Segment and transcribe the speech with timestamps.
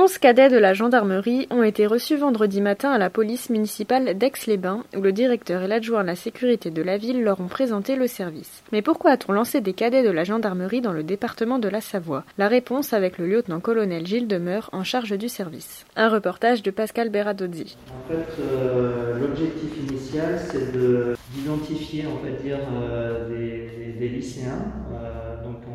[0.00, 4.84] Onze cadets de la gendarmerie ont été reçus vendredi matin à la police municipale d'Aix-les-Bains,
[4.96, 8.06] où le directeur et l'adjoint à la sécurité de la ville leur ont présenté le
[8.06, 8.62] service.
[8.70, 12.22] Mais pourquoi a-t-on lancé des cadets de la gendarmerie dans le département de la Savoie?
[12.38, 15.84] La réponse avec le lieutenant-colonel Gilles Demeur en charge du service.
[15.96, 17.76] Un reportage de Pascal Beradozzi.
[17.90, 23.28] En fait, euh, l'objectif initial, c'est de- d'identifier, euh,
[23.98, 25.17] des, lycéens, euh,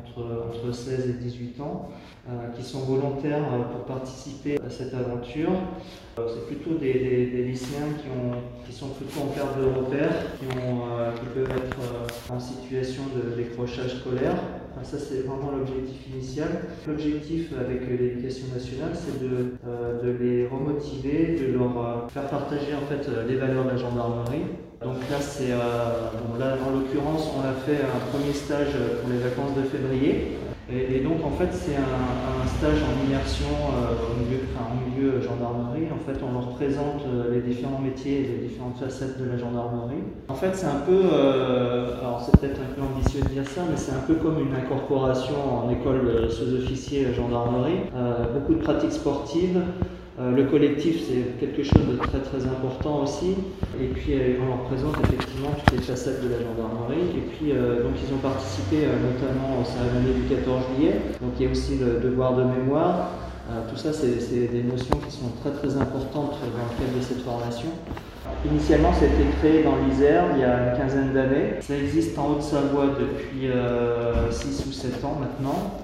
[0.00, 1.90] entre, entre 16 et 18 ans,
[2.28, 5.50] euh, qui sont volontaires euh, pour participer à cette aventure.
[6.18, 10.46] Euh, C'est plutôt des, lycéens qui, ont, qui sont plutôt en perte de repères, qui,
[10.46, 14.36] peuvent être en situation de décrochage scolaire.
[14.72, 16.48] Enfin, ça, c'est vraiment l'objectif initial.
[16.86, 23.36] L'objectif avec l'éducation nationale, c'est de, les remotiver, de leur faire partager en fait les
[23.36, 24.42] valeurs de la gendarmerie.
[24.82, 29.18] Donc là, c'est euh, là, en l'occurrence, on a fait un premier stage pour les
[29.18, 30.38] vacances de février.
[30.72, 35.86] Et, donc en fait c'est un, stage en immersion euh, au, milieu, enfin, milieu gendarmerie.
[35.92, 39.36] En fait on leur présente euh, les différents métiers et les différentes facettes de la
[39.36, 40.02] gendarmerie.
[40.28, 43.62] En fait c'est un peu, euh, alors c'est peut-être un peu ambitieux de dire ça,
[43.68, 47.80] mais c'est un peu comme une incorporation en école sous-officier gendarmerie.
[47.96, 49.60] Euh, beaucoup de pratiques sportives.
[50.20, 53.36] Euh, le collectif, c'est quelque chose de très très important aussi.
[53.80, 57.16] Et puis euh, on leur présente effectivement toutes les facettes de la gendarmerie.
[57.16, 61.00] Et puis euh, donc ils ont participé euh, notamment aux cérémonies du 14 juillet.
[61.22, 63.10] Donc il y a aussi le devoir de mémoire.
[63.68, 67.22] Tout ça, c'est des notions qui sont très très importantes dans le cadre de cette
[67.22, 67.70] formation.
[68.48, 71.54] Initialement, été créé dans l'Isère il y a une quinzaine d'années.
[71.58, 73.48] Ça existe en Haute-Savoie depuis
[74.30, 75.82] 6 ou 7 ans maintenant.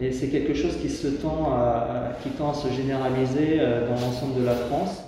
[0.00, 4.00] Et c'est quelque chose qui, se tend à, qui tend à se généraliser euh, dans
[4.00, 5.02] l'ensemble de la France.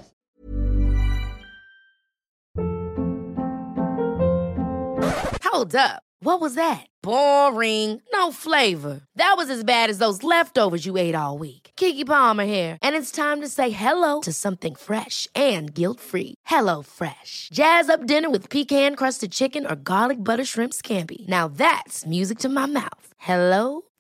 [5.43, 6.03] Hold up.
[6.21, 6.87] What was that?
[7.03, 8.01] Boring.
[8.13, 9.01] No flavor.
[9.17, 11.71] That was as bad as those leftovers you ate all week.
[11.77, 16.35] Kiki Palmer here, and it's time to say hello to something fresh and guilt-free.
[16.47, 17.51] Hello Fresh.
[17.53, 21.27] Jazz up dinner with pecan-crusted chicken or garlic butter shrimp scampi.
[21.29, 23.09] Now that's music to my mouth.
[23.19, 23.83] Hello